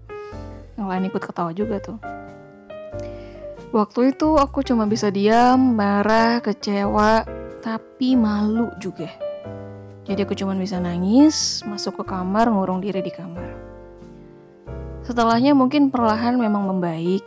Yang 0.81 0.88
lain 0.89 1.03
ikut 1.13 1.21
ketawa 1.21 1.51
juga 1.53 1.77
tuh. 1.77 2.01
Waktu 3.69 4.17
itu 4.17 4.33
aku 4.33 4.65
cuma 4.65 4.89
bisa 4.89 5.13
diam, 5.13 5.77
marah, 5.77 6.41
kecewa, 6.41 7.21
tapi 7.62 8.17
malu 8.17 8.74
juga. 8.81 9.13
Jadi 10.09 10.25
aku 10.25 10.33
cuma 10.33 10.57
bisa 10.57 10.81
nangis, 10.81 11.62
masuk 11.69 12.01
ke 12.01 12.17
kamar, 12.17 12.50
ngurung 12.50 12.81
diri 12.81 13.05
di 13.05 13.13
kamar. 13.13 13.49
Setelahnya 15.10 15.58
mungkin 15.58 15.89
perlahan 15.89 16.38
memang 16.38 16.70
membaik, 16.70 17.25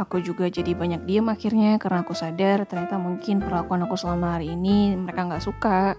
Aku 0.00 0.16
juga 0.16 0.48
jadi 0.48 0.72
banyak 0.72 1.04
diem 1.04 1.28
akhirnya 1.28 1.76
karena 1.76 2.00
aku 2.00 2.16
sadar 2.16 2.64
ternyata 2.64 2.96
mungkin 2.96 3.44
perlakuan 3.44 3.84
aku 3.84 4.00
selama 4.00 4.40
hari 4.40 4.56
ini 4.56 4.96
mereka 4.96 5.28
nggak 5.28 5.44
suka. 5.44 5.92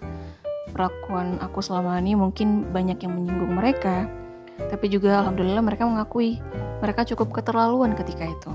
Perlakuan 0.74 1.38
aku 1.38 1.62
selama 1.62 2.02
ini 2.02 2.18
mungkin 2.18 2.74
banyak 2.74 2.98
yang 2.98 3.14
menyinggung 3.14 3.54
mereka. 3.54 4.10
Tapi 4.58 4.90
juga 4.90 5.22
alhamdulillah 5.22 5.62
mereka 5.62 5.86
mengakui 5.86 6.42
mereka 6.82 7.06
cukup 7.14 7.30
keterlaluan 7.30 7.94
ketika 7.94 8.26
itu. 8.26 8.52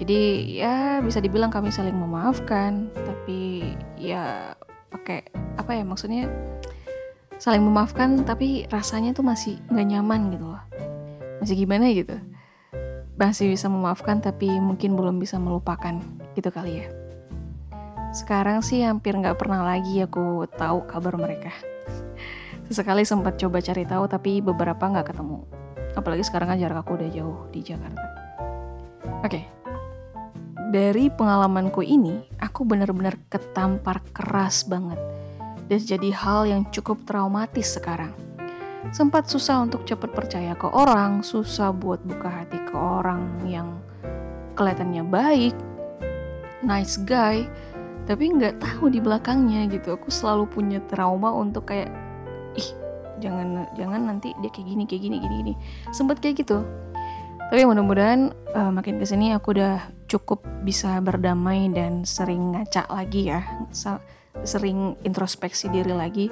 Jadi 0.00 0.20
ya 0.56 1.04
bisa 1.04 1.20
dibilang 1.20 1.52
kami 1.52 1.68
saling 1.68 1.92
memaafkan, 1.92 2.88
tapi 2.96 3.60
ya 4.00 4.56
pakai 4.88 5.20
apa 5.60 5.76
ya 5.76 5.84
maksudnya 5.84 6.32
saling 7.36 7.60
memaafkan 7.60 8.24
tapi 8.24 8.64
rasanya 8.72 9.12
tuh 9.12 9.24
masih 9.28 9.60
nggak 9.68 9.84
nyaman 9.84 10.32
gitu 10.32 10.48
loh. 10.48 10.65
Masih 11.40 11.56
gimana 11.56 11.92
gitu? 11.92 12.16
Masih 13.16 13.48
bisa 13.48 13.68
memaafkan 13.68 14.20
tapi 14.20 14.48
mungkin 14.60 14.96
belum 14.96 15.20
bisa 15.20 15.40
melupakan 15.40 16.00
gitu 16.36 16.48
kali 16.52 16.84
ya. 16.84 16.86
Sekarang 18.12 18.64
sih 18.64 18.84
hampir 18.84 19.16
nggak 19.16 19.36
pernah 19.36 19.64
lagi 19.64 20.00
aku 20.04 20.48
tahu 20.56 20.84
kabar 20.88 21.16
mereka. 21.16 21.52
Sesekali 22.68 23.04
sempat 23.04 23.36
coba 23.40 23.60
cari 23.60 23.84
tahu 23.84 24.04
tapi 24.08 24.40
beberapa 24.40 24.80
nggak 24.80 25.12
ketemu. 25.12 25.44
Apalagi 25.96 26.24
sekarang 26.24 26.52
kan 26.52 26.58
jarak 26.60 26.84
aku 26.84 27.00
udah 27.00 27.08
jauh 27.12 27.48
di 27.52 27.60
Jakarta. 27.64 28.04
Oke. 29.24 29.40
Okay. 29.40 29.44
dari 30.66 31.06
pengalamanku 31.14 31.78
ini 31.78 32.26
aku 32.42 32.66
benar-benar 32.66 33.14
ketampar 33.30 34.02
keras 34.10 34.66
banget. 34.66 34.98
Dan 35.70 35.78
jadi 35.78 36.10
hal 36.10 36.42
yang 36.50 36.62
cukup 36.74 37.06
traumatis 37.06 37.78
sekarang 37.78 38.25
sempat 38.94 39.26
susah 39.26 39.66
untuk 39.66 39.82
cepat 39.86 40.10
percaya 40.14 40.52
ke 40.54 40.68
orang, 40.70 41.22
susah 41.22 41.70
buat 41.74 42.02
buka 42.06 42.28
hati 42.28 42.58
ke 42.66 42.76
orang 42.76 43.42
yang 43.46 43.78
kelihatannya 44.54 45.04
baik, 45.06 45.54
nice 46.62 46.98
guy, 47.02 47.46
tapi 48.06 48.30
nggak 48.30 48.62
tahu 48.62 48.90
di 48.90 49.02
belakangnya 49.02 49.66
gitu. 49.70 49.98
Aku 49.98 50.10
selalu 50.10 50.46
punya 50.46 50.78
trauma 50.86 51.34
untuk 51.34 51.70
kayak, 51.70 51.90
ih 52.54 52.70
jangan 53.16 53.64
jangan 53.74 54.00
nanti 54.12 54.36
dia 54.44 54.50
kayak 54.52 54.66
gini 54.68 54.82
kayak 54.84 55.02
gini 55.02 55.16
gini 55.20 55.34
gini. 55.42 55.54
Sempat 55.90 56.22
kayak 56.22 56.46
gitu. 56.46 56.62
Tapi 57.46 57.62
mudah-mudahan 57.62 58.34
uh, 58.58 58.74
makin 58.74 58.98
ke 58.98 59.06
sini 59.06 59.30
aku 59.30 59.54
udah 59.54 59.78
cukup 60.10 60.42
bisa 60.66 60.98
berdamai 60.98 61.70
dan 61.70 62.02
sering 62.02 62.54
ngaca 62.54 62.90
lagi 62.90 63.30
ya, 63.30 63.46
sering 64.42 64.98
introspeksi 65.06 65.70
diri 65.70 65.94
lagi 65.94 66.26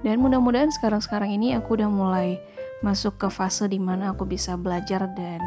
dan 0.00 0.16
mudah-mudahan 0.20 0.72
sekarang-sekarang 0.72 1.36
ini 1.36 1.52
aku 1.52 1.76
udah 1.76 1.90
mulai 1.92 2.40
masuk 2.80 3.20
ke 3.20 3.28
fase 3.28 3.68
di 3.68 3.76
mana 3.76 4.16
aku 4.16 4.24
bisa 4.24 4.56
belajar 4.56 5.04
dan 5.12 5.40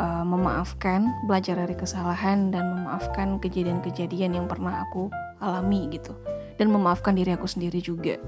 uh, 0.00 0.24
memaafkan, 0.24 1.12
belajar 1.28 1.60
dari 1.60 1.76
kesalahan 1.76 2.48
dan 2.48 2.64
memaafkan 2.72 3.36
kejadian-kejadian 3.36 4.40
yang 4.40 4.46
pernah 4.48 4.86
aku 4.88 5.12
alami 5.44 5.90
gitu. 5.92 6.16
Dan 6.56 6.72
memaafkan 6.72 7.14
diri 7.14 7.36
aku 7.36 7.46
sendiri 7.46 7.78
juga. 7.78 8.18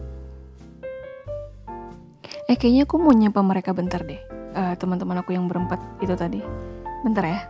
Eh 2.46 2.56
kayaknya 2.58 2.86
aku 2.86 2.98
mau 2.98 3.14
nyapa 3.14 3.40
mereka 3.40 3.70
bentar 3.72 4.02
deh. 4.04 4.20
Uh, 4.50 4.74
teman-teman 4.76 5.22
aku 5.22 5.32
yang 5.32 5.46
berempat 5.46 5.78
itu 6.02 6.14
tadi. 6.14 6.42
Bentar 7.06 7.24
ya. 7.24 7.40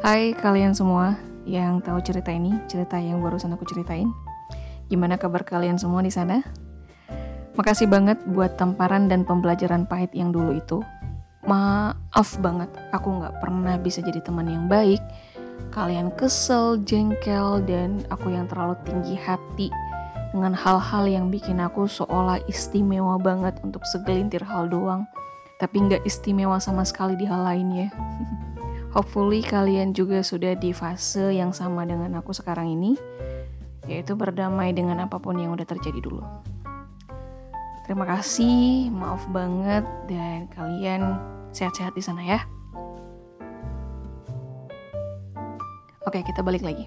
Hai 0.00 0.32
kalian 0.32 0.72
semua 0.72 1.20
yang 1.44 1.84
tahu 1.84 2.00
cerita 2.00 2.32
ini, 2.32 2.56
cerita 2.66 2.96
yang 2.96 3.20
barusan 3.20 3.52
aku 3.52 3.68
ceritain. 3.68 4.08
Gimana 4.90 5.20
kabar 5.20 5.46
kalian 5.46 5.78
semua 5.78 6.02
di 6.02 6.10
sana? 6.10 6.42
Makasih 7.60 7.92
banget 7.92 8.16
buat 8.24 8.56
tamparan 8.56 9.12
dan 9.12 9.20
pembelajaran 9.28 9.84
pahit 9.84 10.16
yang 10.16 10.32
dulu 10.32 10.56
itu. 10.56 10.80
Maaf 11.44 12.40
banget, 12.40 12.72
aku 12.88 13.20
gak 13.20 13.36
pernah 13.36 13.76
bisa 13.76 14.00
jadi 14.00 14.16
teman 14.24 14.48
yang 14.48 14.64
baik. 14.64 14.96
Kalian 15.68 16.08
kesel, 16.16 16.80
jengkel, 16.88 17.60
dan 17.68 18.00
aku 18.08 18.32
yang 18.32 18.48
terlalu 18.48 18.80
tinggi 18.88 19.12
hati 19.12 19.68
dengan 20.32 20.56
hal-hal 20.56 21.04
yang 21.04 21.28
bikin 21.28 21.60
aku 21.60 21.84
seolah 21.84 22.40
istimewa 22.48 23.20
banget 23.20 23.60
untuk 23.60 23.84
segelintir 23.84 24.40
hal 24.40 24.64
doang. 24.64 25.04
tapi 25.60 25.76
nggak 25.76 26.08
istimewa 26.08 26.56
sama 26.56 26.88
sekali 26.88 27.20
di 27.20 27.28
hal 27.28 27.44
lainnya. 27.44 27.92
Hopefully 28.96 29.44
kalian 29.44 29.92
juga 29.92 30.24
sudah 30.24 30.56
di 30.56 30.72
fase 30.72 31.36
yang 31.36 31.52
sama 31.52 31.84
dengan 31.84 32.16
aku 32.16 32.32
sekarang 32.32 32.72
ini, 32.72 32.96
yaitu 33.84 34.16
berdamai 34.16 34.72
dengan 34.72 35.04
apa 35.04 35.20
pun 35.20 35.36
yang 35.36 35.52
udah 35.52 35.68
terjadi 35.68 36.00
dulu. 36.00 36.24
Terima 37.90 38.06
kasih, 38.06 38.86
maaf 38.94 39.26
banget, 39.34 39.82
dan 40.06 40.46
kalian 40.54 41.18
sehat-sehat 41.50 41.90
di 41.90 41.98
sana 41.98 42.22
ya. 42.22 42.38
Oke, 46.06 46.22
kita 46.22 46.38
balik 46.38 46.62
lagi. 46.62 46.86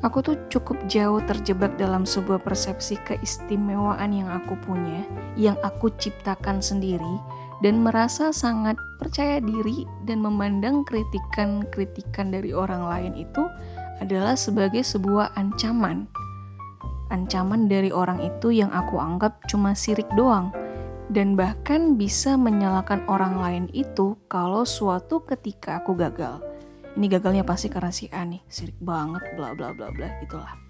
Aku 0.00 0.24
tuh 0.24 0.40
cukup 0.48 0.80
jauh 0.88 1.20
terjebak 1.28 1.76
dalam 1.76 2.08
sebuah 2.08 2.40
persepsi 2.40 2.96
keistimewaan 3.04 4.16
yang 4.16 4.32
aku 4.32 4.56
punya, 4.64 5.04
yang 5.36 5.60
aku 5.60 5.92
ciptakan 6.00 6.64
sendiri, 6.64 7.20
dan 7.60 7.84
merasa 7.84 8.32
sangat 8.32 8.80
percaya 8.96 9.44
diri 9.44 9.84
dan 10.08 10.24
memandang 10.24 10.88
kritikan-kritikan 10.88 12.32
dari 12.32 12.56
orang 12.56 12.88
lain 12.88 13.12
itu 13.28 13.44
adalah 14.00 14.40
sebagai 14.40 14.88
sebuah 14.88 15.36
ancaman. 15.36 16.08
Ancaman 17.12 17.68
dari 17.68 17.92
orang 17.92 18.20
itu 18.24 18.54
yang 18.54 18.72
aku 18.72 18.96
anggap 18.96 19.44
cuma 19.50 19.76
sirik 19.76 20.08
doang, 20.16 20.54
dan 21.12 21.36
bahkan 21.36 22.00
bisa 22.00 22.38
menyalahkan 22.40 23.04
orang 23.08 23.36
lain 23.40 23.64
itu 23.76 24.16
kalau 24.28 24.64
suatu 24.64 25.20
ketika 25.24 25.84
aku 25.84 25.92
gagal. 25.96 26.40
Ini 26.94 27.06
gagalnya 27.10 27.44
pasti 27.44 27.66
karena 27.68 27.90
si 27.90 28.06
A 28.14 28.22
nih 28.22 28.40
sirik 28.46 28.78
banget 28.78 29.22
bla 29.34 29.52
bla 29.52 29.74
bla 29.74 29.90
bla 29.90 30.08
gitulah 30.22 30.64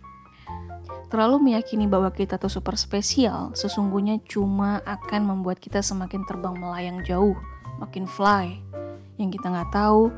terlalu 1.14 1.52
meyakini 1.52 1.86
bahwa 1.86 2.10
kita 2.10 2.42
tuh 2.42 2.50
super 2.50 2.74
spesial 2.74 3.54
sesungguhnya 3.54 4.18
cuma 4.26 4.82
akan 4.82 5.30
membuat 5.30 5.62
kita 5.62 5.78
semakin 5.78 6.26
terbang 6.26 6.58
melayang 6.58 7.06
jauh 7.06 7.38
makin 7.78 8.02
fly. 8.02 8.58
Yang 9.14 9.38
kita 9.38 9.46
nggak 9.54 9.70
tahu 9.70 10.10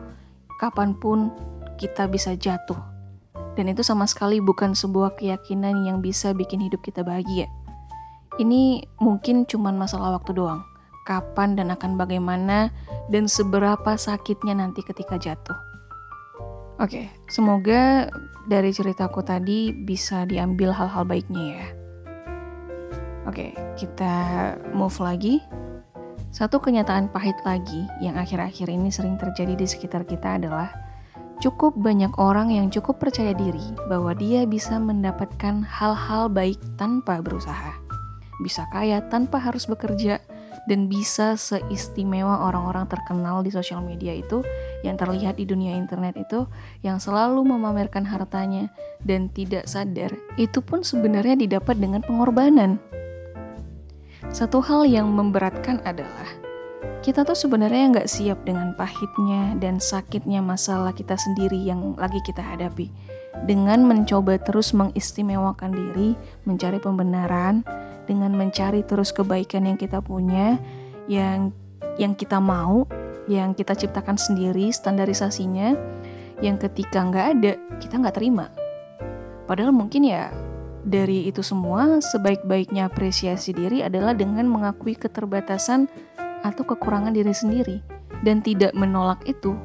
kapan 0.56 0.96
pun 0.96 1.28
kita 1.76 2.08
bisa 2.08 2.32
jatuh 2.32 2.80
dan 3.56 3.72
itu 3.72 3.80
sama 3.80 4.04
sekali 4.04 4.38
bukan 4.38 4.76
sebuah 4.76 5.16
keyakinan 5.16 5.82
yang 5.82 6.04
bisa 6.04 6.36
bikin 6.36 6.60
hidup 6.62 6.84
kita 6.84 7.02
bahagia 7.02 7.48
ini 8.36 8.84
mungkin 9.00 9.48
cuma 9.48 9.72
masalah 9.72 10.14
waktu 10.20 10.36
doang 10.36 10.62
kapan 11.08 11.56
dan 11.56 11.72
akan 11.72 11.96
bagaimana 11.96 12.70
dan 13.08 13.26
seberapa 13.26 13.96
sakitnya 13.96 14.54
nanti 14.54 14.84
ketika 14.84 15.16
jatuh 15.16 15.56
Oke, 16.76 17.08
semoga 17.24 18.04
dari 18.44 18.68
ceritaku 18.68 19.24
tadi 19.24 19.72
bisa 19.72 20.28
diambil 20.28 20.76
hal-hal 20.76 21.08
baiknya 21.08 21.44
ya. 21.56 21.66
Oke, 23.24 23.56
kita 23.80 24.14
move 24.76 25.00
lagi. 25.00 25.40
Satu 26.28 26.60
kenyataan 26.60 27.08
pahit 27.08 27.40
lagi 27.48 27.88
yang 28.04 28.20
akhir-akhir 28.20 28.68
ini 28.68 28.92
sering 28.92 29.16
terjadi 29.16 29.56
di 29.56 29.64
sekitar 29.64 30.04
kita 30.04 30.36
adalah 30.36 30.68
cukup 31.40 31.76
banyak 31.76 32.12
orang 32.16 32.52
yang 32.52 32.72
cukup 32.72 33.00
percaya 33.00 33.36
diri 33.36 33.62
bahwa 33.88 34.12
dia 34.16 34.44
bisa 34.48 34.80
mendapatkan 34.80 35.62
hal-hal 35.64 36.28
baik 36.32 36.60
tanpa 36.80 37.20
berusaha. 37.20 37.76
Bisa 38.40 38.68
kaya 38.68 39.00
tanpa 39.08 39.40
harus 39.40 39.64
bekerja, 39.64 40.20
dan 40.66 40.90
bisa 40.90 41.38
seistimewa 41.38 42.42
orang-orang 42.42 42.90
terkenal 42.90 43.40
di 43.46 43.54
sosial 43.54 43.80
media 43.80 44.12
itu 44.12 44.42
yang 44.82 44.98
terlihat 44.98 45.38
di 45.38 45.46
dunia 45.46 45.78
internet 45.78 46.18
itu 46.18 46.44
yang 46.82 46.98
selalu 46.98 47.46
memamerkan 47.46 48.02
hartanya 48.02 48.68
dan 49.06 49.30
tidak 49.30 49.70
sadar 49.70 50.10
itu 50.34 50.58
pun 50.60 50.82
sebenarnya 50.82 51.38
didapat 51.38 51.78
dengan 51.78 52.02
pengorbanan. 52.02 52.82
Satu 54.34 54.58
hal 54.58 54.90
yang 54.90 55.06
memberatkan 55.14 55.78
adalah 55.86 56.26
kita 57.02 57.24
tuh 57.26 57.36
sebenarnya 57.36 57.92
nggak 57.92 58.08
siap 58.08 58.44
dengan 58.46 58.72
pahitnya 58.76 59.56
dan 59.60 59.80
sakitnya 59.80 60.40
masalah 60.40 60.94
kita 60.94 61.16
sendiri 61.16 61.58
yang 61.60 61.96
lagi 61.98 62.20
kita 62.24 62.40
hadapi. 62.40 62.88
Dengan 63.44 63.84
mencoba 63.84 64.40
terus 64.40 64.72
mengistimewakan 64.72 65.72
diri, 65.74 66.16
mencari 66.48 66.80
pembenaran, 66.80 67.60
dengan 68.08 68.32
mencari 68.32 68.80
terus 68.86 69.12
kebaikan 69.12 69.68
yang 69.68 69.76
kita 69.76 70.00
punya, 70.00 70.56
yang 71.04 71.52
yang 72.00 72.16
kita 72.16 72.40
mau, 72.40 72.88
yang 73.28 73.52
kita 73.52 73.76
ciptakan 73.76 74.16
sendiri 74.16 74.72
standarisasinya, 74.72 75.76
yang 76.40 76.56
ketika 76.56 77.04
nggak 77.04 77.26
ada 77.36 77.52
kita 77.76 77.94
nggak 78.00 78.16
terima. 78.16 78.48
Padahal 79.44 79.70
mungkin 79.70 80.08
ya 80.08 80.32
dari 80.86 81.26
itu 81.26 81.42
semua 81.42 81.98
sebaik-baiknya 81.98 82.86
apresiasi 82.86 83.50
diri 83.50 83.82
adalah 83.82 84.14
dengan 84.14 84.46
mengakui 84.46 84.94
keterbatasan 84.94 85.90
atau 86.46 86.62
kekurangan 86.62 87.10
diri 87.10 87.34
sendiri 87.34 87.76
dan 88.22 88.40
tidak 88.40 88.70
menolak 88.78 89.18
itu. 89.26 89.58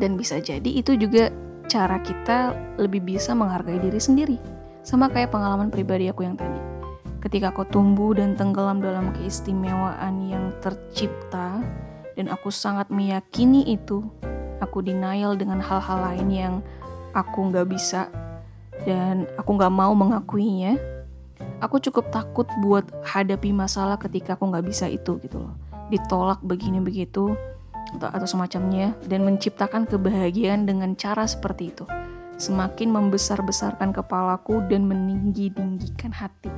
Dan 0.00 0.16
bisa 0.16 0.40
jadi 0.40 0.70
itu 0.70 0.96
juga 0.96 1.28
cara 1.68 2.00
kita 2.00 2.56
lebih 2.80 3.04
bisa 3.04 3.36
menghargai 3.36 3.78
diri 3.78 4.00
sendiri. 4.00 4.36
Sama 4.80 5.12
kayak 5.12 5.30
pengalaman 5.30 5.68
pribadi 5.68 6.08
aku 6.08 6.24
yang 6.24 6.40
tadi 6.40 6.70
ketika 7.20 7.52
aku 7.52 7.68
tumbuh 7.68 8.16
dan 8.16 8.32
tenggelam 8.34 8.80
dalam 8.80 9.12
keistimewaan 9.12 10.24
yang 10.24 10.56
tercipta 10.64 11.60
dan 12.16 12.26
aku 12.32 12.48
sangat 12.48 12.88
meyakini 12.88 13.76
itu 13.76 14.02
aku 14.58 14.80
denial 14.80 15.36
dengan 15.36 15.60
hal-hal 15.60 16.00
lain 16.00 16.28
yang 16.32 16.54
aku 17.12 17.52
nggak 17.52 17.68
bisa 17.68 18.08
dan 18.88 19.28
aku 19.36 19.60
nggak 19.60 19.72
mau 19.72 19.92
mengakuinya 19.92 20.80
aku 21.60 21.76
cukup 21.78 22.08
takut 22.10 22.48
buat 22.64 22.88
hadapi 23.04 23.52
masalah 23.52 24.00
ketika 24.00 24.34
aku 24.34 24.48
nggak 24.48 24.66
bisa 24.66 24.88
itu 24.88 25.20
gitu 25.20 25.38
loh. 25.40 25.54
Ditolak 25.92 26.40
begini 26.40 26.80
begitu 26.80 27.36
atau, 27.96 28.08
atau 28.10 28.26
semacamnya 28.26 28.96
dan 29.06 29.26
menciptakan 29.26 29.86
kebahagiaan 29.86 30.64
dengan 30.64 30.96
cara 30.96 31.26
seperti 31.28 31.74
itu. 31.74 31.84
Semakin 32.40 32.88
membesar-besarkan 32.88 33.92
kepalaku 33.92 34.64
dan 34.72 34.88
meninggi-tinggikan 34.88 36.14
hati. 36.14 36.48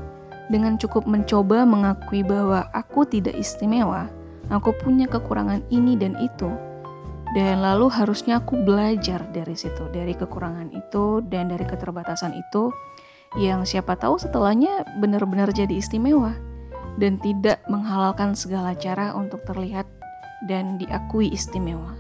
Dengan 0.46 0.78
cukup 0.78 1.08
mencoba 1.08 1.66
mengakui 1.66 2.22
bahwa 2.22 2.70
aku 2.70 3.02
tidak 3.08 3.34
istimewa, 3.34 4.06
aku 4.52 4.70
punya 4.78 5.10
kekurangan 5.10 5.64
ini 5.74 5.98
dan 5.98 6.14
itu. 6.22 6.50
Dan 7.32 7.64
lalu 7.64 7.88
harusnya 7.88 8.44
aku 8.44 8.60
belajar 8.60 9.24
dari 9.32 9.56
situ, 9.56 9.88
dari 9.88 10.12
kekurangan 10.12 10.68
itu 10.76 11.24
dan 11.24 11.48
dari 11.48 11.64
keterbatasan 11.64 12.36
itu 12.36 12.68
yang 13.38 13.64
siapa 13.64 13.96
tahu 13.96 14.20
setelahnya 14.20 14.84
benar-benar 15.00 15.52
jadi 15.52 15.72
istimewa 15.72 16.36
dan 17.00 17.16
tidak 17.16 17.64
menghalalkan 17.72 18.36
segala 18.36 18.76
cara 18.76 19.16
untuk 19.16 19.40
terlihat 19.48 19.88
dan 20.44 20.76
diakui 20.76 21.32
istimewa. 21.32 21.96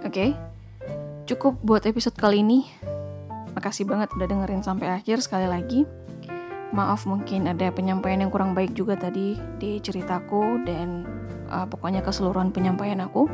Oke, 0.00 0.10
okay, 0.10 0.30
cukup 1.24 1.54
buat 1.62 1.86
episode 1.86 2.18
kali 2.18 2.42
ini. 2.42 2.66
Makasih 3.54 3.86
banget 3.86 4.10
udah 4.18 4.26
dengerin 4.26 4.62
sampai 4.66 4.90
akhir 4.90 5.22
sekali 5.22 5.46
lagi. 5.46 5.86
Maaf 6.74 7.06
mungkin 7.06 7.50
ada 7.50 7.70
penyampaian 7.70 8.22
yang 8.22 8.30
kurang 8.30 8.54
baik 8.54 8.74
juga 8.74 8.98
tadi 8.98 9.38
di 9.58 9.78
ceritaku 9.78 10.66
dan 10.66 11.06
uh, 11.50 11.66
pokoknya 11.66 12.02
keseluruhan 12.02 12.54
penyampaian 12.54 13.02
aku 13.02 13.26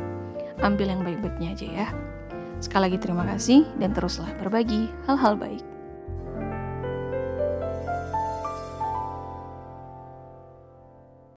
ambil 0.61 0.89
yang 0.89 1.01
baik-baiknya 1.01 1.49
aja 1.53 1.67
ya. 1.69 1.87
Sekali 2.57 2.89
lagi 2.89 2.97
terima 2.97 3.21
kasih 3.21 3.69
dan 3.77 3.93
teruslah 3.93 4.33
berbagi 4.41 4.89
hal-hal 5.05 5.37
baik. 5.37 5.76